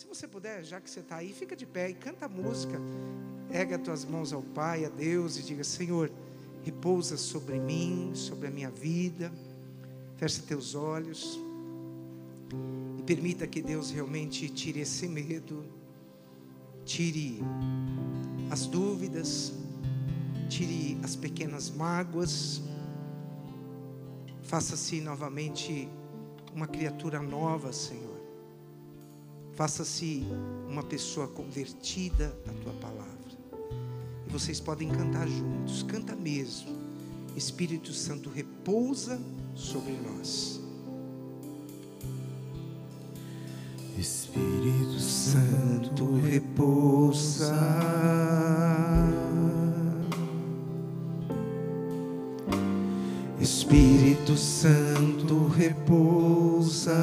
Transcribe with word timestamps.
Se 0.00 0.06
você 0.06 0.26
puder, 0.26 0.64
já 0.64 0.80
que 0.80 0.88
você 0.88 1.00
está 1.00 1.16
aí, 1.16 1.30
fica 1.30 1.54
de 1.54 1.66
pé 1.66 1.90
e 1.90 1.92
canta 1.92 2.24
a 2.24 2.28
música. 2.28 2.80
Erga 3.50 3.76
as 3.76 3.82
tuas 3.82 4.02
mãos 4.02 4.32
ao 4.32 4.42
Pai, 4.42 4.86
a 4.86 4.88
Deus 4.88 5.36
e 5.36 5.42
diga: 5.42 5.62
Senhor, 5.62 6.10
repousa 6.62 7.18
sobre 7.18 7.58
mim, 7.60 8.12
sobre 8.14 8.48
a 8.48 8.50
minha 8.50 8.70
vida. 8.70 9.30
Feche 10.16 10.40
teus 10.40 10.74
olhos 10.74 11.38
e 12.98 13.02
permita 13.02 13.46
que 13.46 13.60
Deus 13.60 13.90
realmente 13.90 14.48
tire 14.48 14.80
esse 14.80 15.06
medo, 15.06 15.66
tire 16.86 17.42
as 18.50 18.64
dúvidas, 18.64 19.52
tire 20.48 20.98
as 21.02 21.14
pequenas 21.14 21.68
mágoas, 21.68 22.62
faça-se 24.44 24.98
novamente 25.02 25.90
uma 26.54 26.66
criatura 26.66 27.20
nova, 27.20 27.70
Senhor. 27.70 28.19
Faça-se 29.60 30.26
uma 30.70 30.82
pessoa 30.82 31.28
convertida 31.28 32.34
à 32.48 32.52
tua 32.62 32.72
palavra. 32.80 33.12
E 34.26 34.32
vocês 34.32 34.58
podem 34.58 34.88
cantar 34.88 35.28
juntos, 35.28 35.82
canta 35.82 36.16
mesmo. 36.16 36.78
Espírito 37.36 37.92
Santo 37.92 38.30
repousa 38.30 39.20
sobre 39.54 39.92
nós. 39.98 40.62
Espírito 43.98 44.98
Santo 44.98 46.14
repousa. 46.22 47.54
Espírito 53.38 54.38
Santo 54.38 55.48
repousa. 55.48 56.96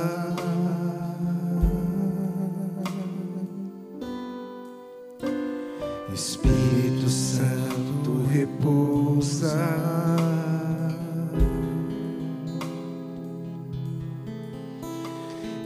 Espírito 6.18 7.08
Santo 7.08 8.26
repousa. 8.32 9.56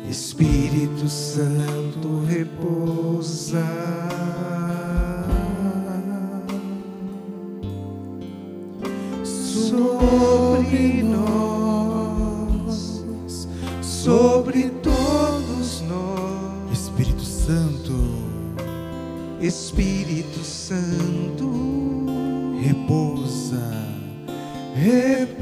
Espírito 0.09 1.07
Santo 1.07 2.25
repousa. 2.27 3.65
Sobre 9.23 11.01
nós, 11.03 13.05
sobre 13.81 14.69
todos 14.83 15.81
nós, 15.87 16.77
Espírito 16.77 17.23
Santo, 17.23 18.30
Espírito 19.41 20.43
Santo, 20.43 21.49
repousa. 22.61 23.87
repousa. 24.75 25.41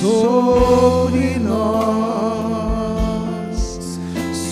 Sobre 0.00 1.38
nós, 1.40 2.78